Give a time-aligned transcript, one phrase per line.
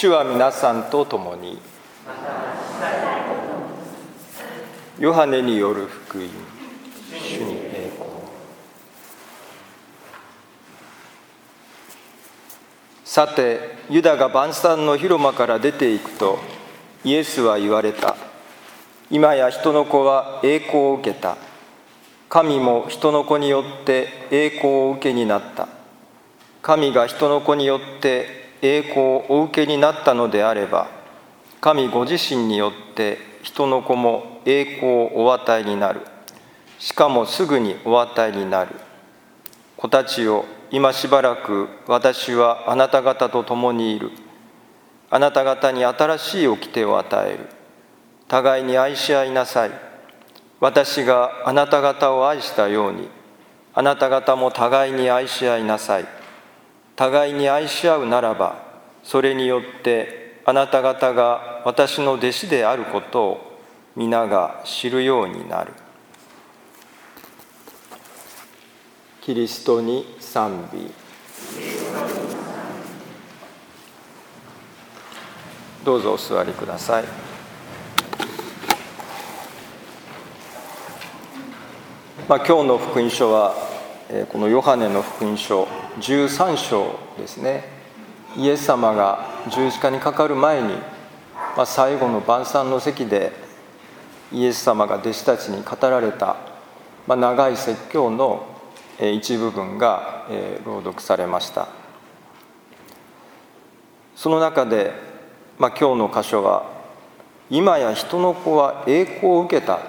[0.00, 1.58] 主は皆さんと共に。
[5.00, 6.28] ヨハネによる福音。
[7.20, 8.08] 主に栄光。
[13.04, 16.38] さてユダが晩餐の広間から出ていくと
[17.02, 18.14] イエスは言われた。
[19.10, 21.36] 今や人の子は栄光を受けた。
[22.28, 25.66] 神も人の子によって栄光を受けになった。
[26.62, 30.88] 神が人の子によって栄光をお受けになったのであれば
[31.60, 36.00] 神ご自身によって人の子も栄光をお与えになる。
[36.78, 38.74] しかもすぐにお与えになる。
[39.76, 44.10] 子たちよ今しばらく私はあなた方と共にいる。
[45.10, 47.46] あなた方に新しい掟を与える。
[48.28, 49.70] 互いに愛し合いなさい。
[50.60, 53.08] 私があなた方を愛したように
[53.74, 56.17] あなた方も互いに愛し合いなさい。
[56.98, 58.60] 互いに愛し合うならば
[59.04, 63.60] それによってあなた方が私の弟子であることを
[63.94, 65.72] 皆が知るようになる。
[69.20, 70.90] キリストに賛美。
[75.84, 77.04] どうぞお座りください。
[82.28, 83.67] まあ、今日の福音書は
[84.32, 85.64] このヨハネの福音書
[86.00, 87.64] 13章ですね。
[88.38, 90.68] イエス様が十字架にかかる前に、
[91.54, 93.32] まあ、最後の晩餐の席で
[94.32, 96.36] イエス様が弟子たちに語られた、
[97.06, 98.46] まあ、長い説教の
[98.98, 100.26] 一部分が
[100.64, 101.68] 朗読されました。
[104.16, 104.92] その中で、
[105.58, 106.64] まあ、今日の箇所は
[107.50, 109.80] 「今や人の子は栄光を受けた」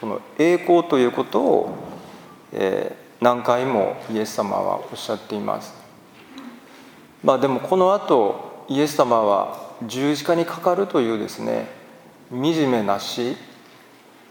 [0.00, 1.74] この栄光ということを、
[2.52, 5.74] えー、何回もイエス様はおっしゃっています。
[7.22, 11.68] まあでもこの後イエス様は十字架にかかるというですね
[12.30, 12.40] 惨
[12.70, 13.36] めな死、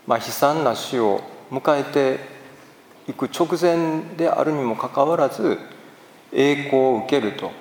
[0.07, 2.19] まあ、悲惨な死を迎えて
[3.09, 5.59] いく直前であるにもかかわらず
[6.31, 7.51] 栄光を受けると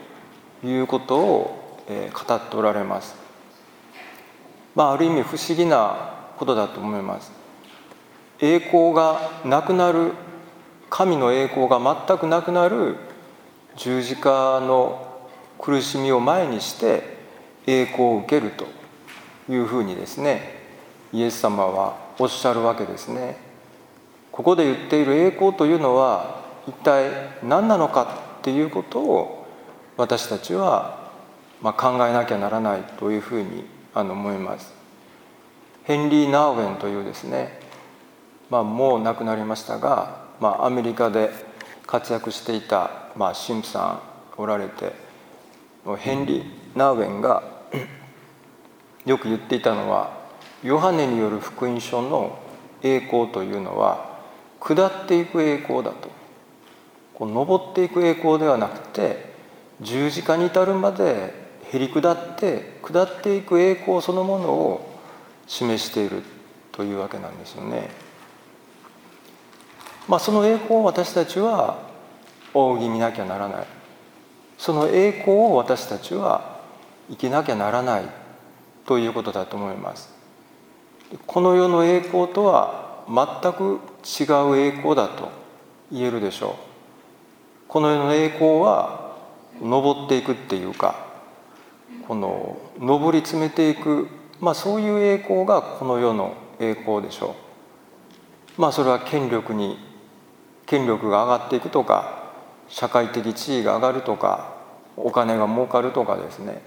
[0.65, 1.55] いうことを、
[1.89, 3.17] 語っておられます。
[4.75, 7.33] まあ、ある意味不思議なことだと思います。
[8.41, 10.13] 栄光がなくなる
[10.91, 12.97] 神の栄光が全くなくなる
[13.77, 15.07] 十字架の
[15.59, 17.19] 苦しみを前にして
[17.67, 18.67] 栄光を受けると
[19.53, 20.63] いうふうにですね
[21.13, 23.37] イエス様はおっしゃるわけですね。
[24.33, 27.11] ここで言っている栄光というのは一体
[27.43, 29.47] 何なのかっていうことを
[29.97, 31.11] 私たちは
[31.61, 34.73] ま考えなきゃならないというふうに思います。
[35.85, 37.69] ヘンリー・ナーウェンというですね
[38.51, 41.31] まあ、もう亡くなりましたが、まあ、アメリカで
[41.87, 44.01] 活躍していた、まあ、神父さ
[44.37, 44.93] んおられて
[45.99, 47.43] ヘンリー・ナーウェンが
[49.07, 50.19] よく言っていたのは
[50.63, 52.39] ヨハネによる福音書の
[52.83, 54.19] 栄光というのは
[54.61, 56.11] 下っていく栄光だと
[57.15, 59.33] こう上っていく栄光ではなくて
[59.81, 61.33] 十字架に至るまで
[61.73, 65.01] へり下って下っていく栄光そのものを
[65.47, 66.23] 示している
[66.73, 68.08] というわけなんですよね。
[70.09, 71.87] まあ、その栄光を私たちは
[72.55, 73.67] 仰ぎ見なきゃならない。
[74.57, 76.61] その栄光を私たちは
[77.11, 78.05] 生きなきゃならない
[78.87, 80.11] ということだと思います。
[81.27, 85.31] この世の栄光とは全く違う栄光だと
[85.93, 86.53] 言えるでしょう。
[87.69, 89.17] この世の栄光は
[89.61, 91.07] 登っていくっていうか
[92.07, 94.09] この上り詰めていく、
[94.41, 97.37] まあ、そういう栄光がこの世の栄光でしょ
[98.57, 98.61] う。
[98.61, 99.88] まあそれは権力に
[100.69, 102.31] 権力が上がっていくとか
[102.69, 104.55] 社会的地位が上がるとか
[104.97, 106.61] お金が儲かるとかですね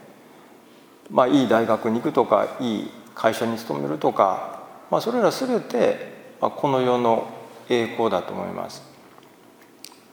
[1.09, 7.27] まあいい大学に行くとかいい会社に勤めるとか、まあ、それら全てこの世の
[7.69, 8.81] 栄光だと思います。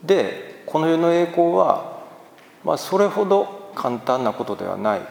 [0.03, 2.03] でこの世の栄光は、
[2.63, 5.01] まあ、それほど簡単なことではない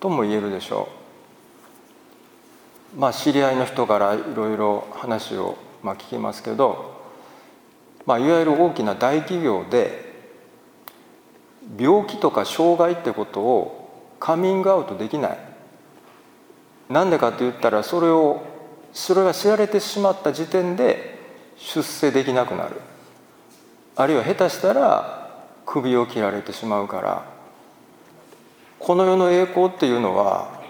[0.00, 0.88] とも言えるでしょ
[2.96, 2.98] う。
[2.98, 7.03] まあ、知り合いの人からいろいろ話をまあ聞きますけど
[8.06, 10.04] まあ、いわゆる大きな大企業で
[11.78, 15.38] 病気とか障害ってことをカミングアウトできない。
[16.88, 18.42] なんでかって言ったらそれを
[18.92, 21.18] それが知られてしまった時点で
[21.56, 22.80] 出世できなくなる。
[23.96, 27.34] あるいは下手したら首を切られてしまうから。
[28.78, 30.60] この世の栄光っていうのは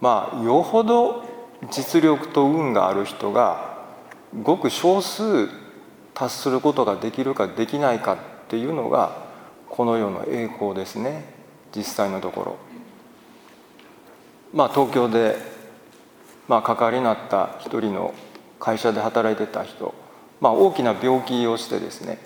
[0.00, 1.22] まあよほど
[1.70, 3.73] 実力と運がある人が
[4.42, 5.48] ごく少数
[6.14, 8.16] 達することができるかできないかっ
[8.48, 9.24] ていうのが
[9.68, 11.24] この世の栄光ですね。
[11.74, 12.56] 実際のところ。
[14.52, 15.36] まあ東京で、
[16.46, 18.14] まあ、関わりになった一人の
[18.60, 19.94] 会社で働いてた人、
[20.40, 22.18] まあ、大きな病気をしてですね。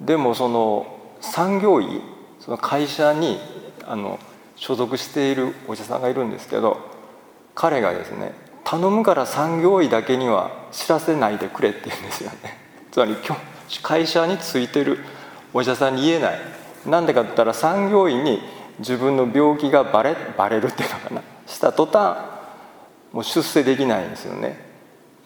[0.00, 2.02] でもその産業医
[2.40, 3.38] その会社に
[3.86, 4.18] あの
[4.56, 6.78] 所属しているお医者さんがいるんですけど
[7.54, 8.32] 彼がですね
[8.72, 12.56] 頼むから産業医だけには知らせないでくれって言うんですよね。
[12.90, 13.14] つまり
[13.82, 15.00] 会社についてる
[15.52, 16.40] お医者さんに言えない。
[16.86, 18.40] なんでかって言ったら産業医に
[18.78, 21.22] 自分の病気がバレバレるっていうのかな。
[21.46, 22.16] した途端
[23.12, 24.58] もう出世できないんですよね、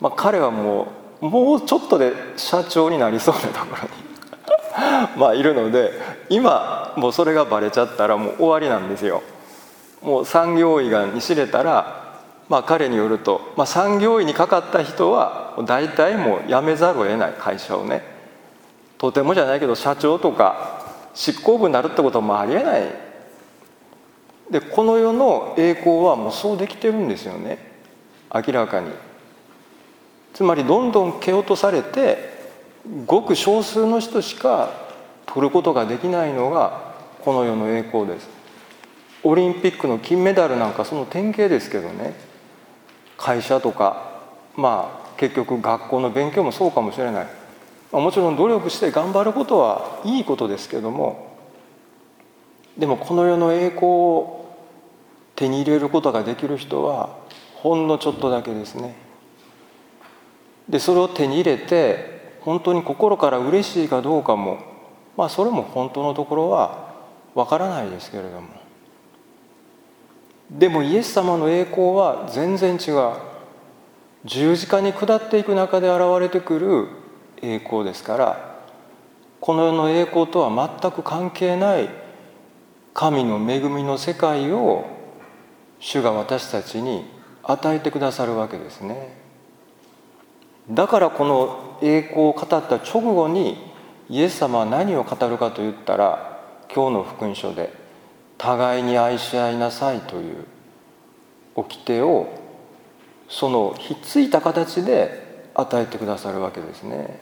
[0.00, 0.88] まあ、彼はも
[1.20, 3.88] うもうちょっとで社長になりそうなところに。
[5.16, 5.92] まあいるので
[6.30, 9.22] 今もうそれがバレちゃったらもう終わりなんですよ。
[10.02, 12.05] もう産業医がに知れたら
[12.48, 18.02] まあ彼によると、まあ、産業医にかかった人は大体もう辞めざるを得ない会社をね。
[18.98, 22.82] とてもじゃないけど社長とか執行部になるってこともありえない。
[24.50, 27.58] でこの世の栄光はもうそうできてるんですよね。
[28.32, 28.90] 明らかに。
[30.34, 32.36] つまりどんどん蹴落とされて
[33.06, 34.70] ごく少数の人しか
[35.26, 38.28] 取ることができないのがこの世の栄光です。
[39.24, 42.14] オリンピックの金メダルなんかその典型ですけどね。
[43.16, 44.10] 会社とか
[44.56, 47.26] まあ結局学校の勉強もそうかもしれない。
[47.92, 51.36] もちろん努力して頑張ることはいいことですけども
[52.76, 54.54] でもこの世の栄光を
[55.34, 57.16] 手に入れることができる人は
[57.54, 58.96] ほんのちょっとだけですね。
[60.68, 64.58] でそれを手に入れて本当に心から嬉しいかどうかも
[65.16, 66.94] まあそれも本当のところは
[67.34, 68.65] わからないですけれども。
[70.50, 73.12] でもイエス様の栄光は全然違う
[74.24, 76.88] 十字架に下っていく中で現れてくる
[77.42, 78.56] 栄光ですから
[79.40, 81.88] この世の栄光とは全く関係ない
[82.94, 84.86] 神の恵みの世界を
[85.78, 87.04] 主が私たちに
[87.42, 89.14] 与えてくださるわけですね。
[90.70, 93.70] だからこの栄光を語った直後に
[94.08, 96.40] イエス様は何を語るかといったら
[96.74, 97.72] 今日の福音書で
[98.38, 100.44] 「互いに愛し合いなさい」という
[101.54, 102.28] 掟を
[103.28, 107.20] そのひっついた形で与えてくださるわけですね。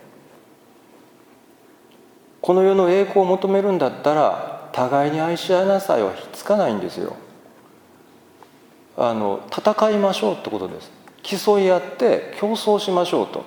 [2.40, 7.16] この世の栄光を求めるんだったら互いに愛し合いなさいはひっつかないんですよ。
[8.96, 10.90] あの戦いましょうってことです。
[11.22, 13.44] 競い合って競争しましょうと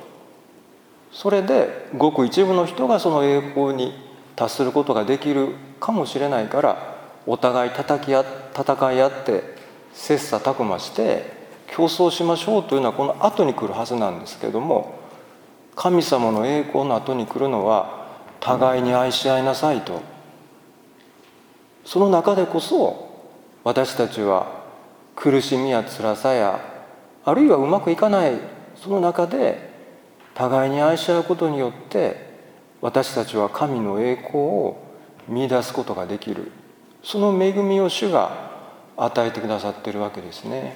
[1.12, 3.94] それでごく一部の人がその栄光に
[4.36, 6.97] 達することができるかもしれないから
[7.28, 8.24] お互い叩き合
[8.58, 9.44] 戦い合って
[9.94, 11.38] 切磋琢磨して
[11.68, 14.98] 競争しましょうというのはこの後に来るはずなんですけども
[15.76, 18.08] 神様の栄光の後に来るのは
[18.40, 20.02] 互いに愛し合いなさいと。
[21.86, 23.26] その中でこそ
[23.64, 24.64] 私たちは
[25.16, 26.60] 苦しみや辛さや
[27.24, 28.34] あるいはうまくいかない
[28.76, 29.70] その中で
[30.34, 32.28] 互いに愛し合うことによって
[32.82, 34.78] 私たちは神の栄光を
[35.28, 36.52] 見いだすことができる。
[37.08, 38.52] その恵みを主が
[38.98, 40.76] 与えてくださってるわけですね。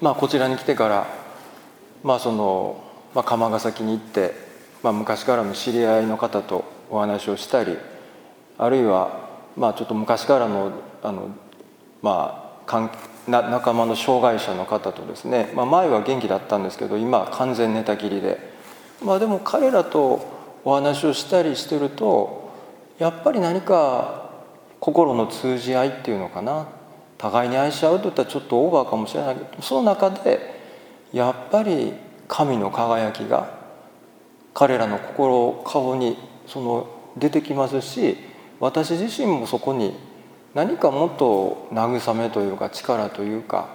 [0.00, 1.06] まあ、こちらに来てから、
[2.02, 2.82] まあその
[3.14, 4.34] まあ、釜ヶ崎に行って、
[4.82, 7.78] まあ、昔からの知り合いの方とお話をしたり
[8.58, 10.72] あるいは、まあ、ちょっと昔からの
[11.04, 11.28] あの、
[12.02, 12.90] まあ、
[13.28, 18.40] な仲間の障害者の方とですね、まあ、前は元気だったんですけど今は完全寝たきりで、
[19.04, 20.26] まあ、でも彼らと
[20.64, 22.50] お話をしたりしてると
[22.98, 24.21] やっぱり何か
[24.82, 26.66] 心の通じ合いっていうのかな。
[27.16, 30.40] 互いに愛し合うといったらちょっとオーバーかもしれないけどその中で
[31.12, 31.92] やっぱり
[32.26, 33.60] 神の輝きが
[34.52, 36.16] 彼らの心顔に
[36.48, 38.16] その出てきますし
[38.58, 39.94] 私自身もそこに
[40.52, 43.68] 何かもっと慰めというか力というか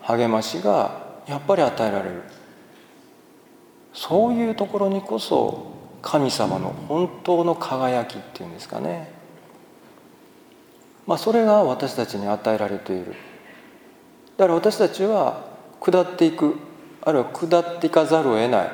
[0.00, 2.22] 励ましがやっぱり与えられる。
[3.92, 5.70] そういうところにこそ
[6.00, 9.15] 神様の本当の輝きっていうんですかね。
[11.06, 13.14] まあそれが私たちに与えられている。
[14.36, 15.46] だから私たちは
[15.80, 16.56] 下っていく
[17.02, 18.70] あるいは下っていかざるを得ない。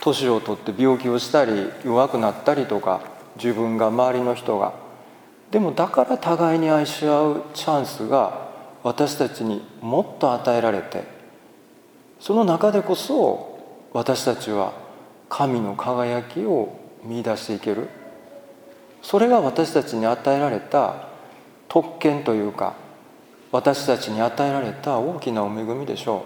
[0.00, 3.00] 年を取って病気をしたり弱くなったりとか
[3.36, 4.74] 自分が周りの人が。
[5.50, 8.48] でもだから互いに愛し合うチャンスが
[8.82, 11.04] 私たちにもっと与えられて
[12.20, 13.58] その中でこそ
[13.92, 14.72] 私たちは
[15.28, 17.88] 神の輝きを見出していける。
[19.02, 21.15] それが私たちに与えられた
[21.76, 22.74] 特権というか
[23.52, 26.24] 私たちに与えられた大きなお恵みでしょ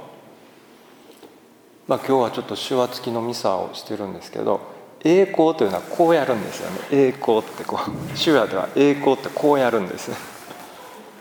[1.89, 1.91] う。
[1.91, 4.61] まあ、今日はちょっと手話付きのミサをしてるんですけど
[5.03, 6.79] 栄光というのはこうやるんですよね。
[6.93, 10.13] 栄光ってこう 手話では栄光ってこうやるんです。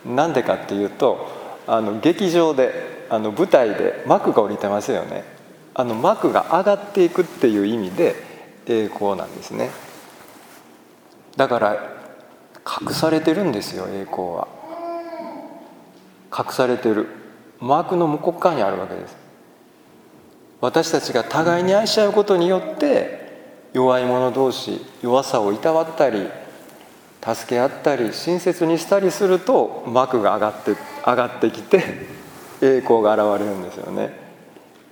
[0.05, 1.25] なんでかっていうと
[1.65, 5.23] あの劇場であの舞台で幕が降りてますよね。
[5.73, 8.15] あの幕が上がっていくっていう意味で
[8.67, 9.71] 栄光なんですね。
[11.35, 11.98] だから
[12.65, 14.47] 隠されてるんですよ栄光は。
[16.37, 17.07] 隠されてる。
[17.59, 19.17] 幕の向こう側にあるわけです。
[20.61, 23.19] 私たちが互いに愛し合うことによって
[23.73, 26.27] 弱い者同士弱さをいたわったり
[27.21, 30.75] 助け合ったり親切にしたりすると幕が上がって
[31.05, 31.83] 上がってきて
[32.61, 34.29] 栄光が現れるんですよね。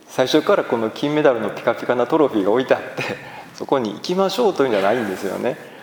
[0.07, 3.03] 最初からこの金メダルのピカピカなトロフィーが置いてあって
[3.55, 5.76] そこに行きましょうというんじゃないんですよね。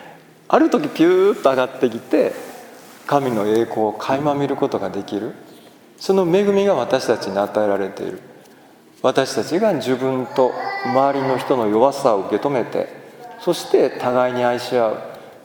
[0.55, 2.33] ある時ピューッと上がってきて
[3.09, 5.33] 神の栄光を垣間見ることができる。
[5.99, 8.21] その恵みが私たちに与えられている。
[9.03, 10.53] 私たちが自分と
[10.85, 12.87] 周りの人の弱さを受け止めて
[13.41, 14.99] そして互いに愛し合う。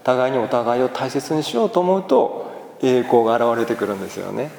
[0.04, 4.52] 互いにお互いを大切にしようと思うと栄光が現れてくるんですよね。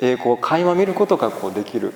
[0.00, 1.94] 栄光を垣間見ることがこうできる、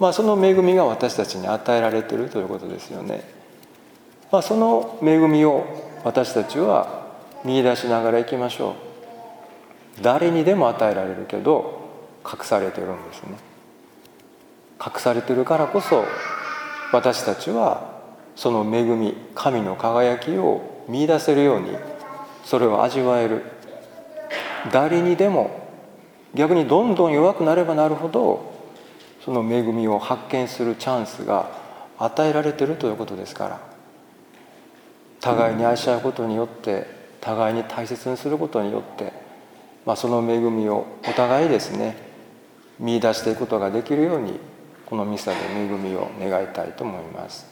[0.00, 3.22] まあ、その恵みが私たちに与えられているということですよね、
[4.30, 5.66] まあ、その恵みを
[6.04, 7.01] 私たちは
[7.44, 8.70] 見出しながらいきましょ
[9.98, 10.02] う。
[10.02, 11.80] 誰にでも与えられるけど
[12.24, 13.36] 隠されてるんですね。
[14.84, 16.04] 隠されてるからこそ
[16.92, 18.00] 私たちは
[18.34, 21.76] その恵み神の輝きを見いだせるように
[22.44, 23.42] それを味わえる。
[24.72, 25.68] 誰にでも
[26.34, 28.52] 逆にどんどん弱くなればなるほど
[29.24, 31.50] その恵みを発見するチャンスが
[31.98, 33.72] 与えられてるということですから。
[35.20, 39.12] 互いに愛し合うことによって互いに大切にすることによって、
[39.86, 41.96] まあ、その恵みをお互いですね
[42.78, 44.38] 見いだしていくことができるように
[44.86, 47.51] このミサで恵みを願いたいと思います。